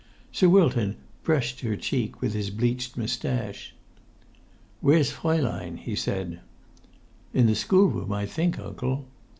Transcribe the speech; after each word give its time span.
Sir 0.31 0.49
Wilton 0.49 0.95
brushed 1.21 1.59
her 1.59 1.75
cheek 1.77 2.21
with 2.21 2.33
his 2.33 2.49
bleached 2.49 2.97
moustache. 2.97 3.75
"Where's 4.79 5.11
Fraulein?" 5.11 5.77
he 5.77 5.95
said. 5.95 6.39
"In 7.35 7.45
the 7.45 7.53
schoolroom, 7.53 8.11
I 8.11 8.25
think, 8.25 8.57
uncle." 8.57 9.05